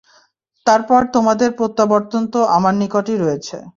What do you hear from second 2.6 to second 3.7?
নিকটই রয়েছে।